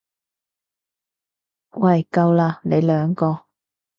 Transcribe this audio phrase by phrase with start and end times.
[1.75, 3.45] 喂夠喇，你兩個！